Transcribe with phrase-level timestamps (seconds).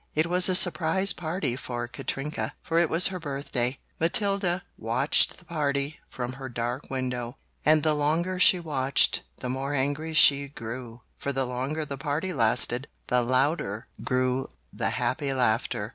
[0.15, 3.77] It was a surprise party for Katrinka, for it was her birthday.
[3.99, 9.75] Matilda watched the party from her dark window and the longer she watched, the more
[9.75, 15.89] angry she grew, for the longer the party lasted, the louder grew the happy laughter.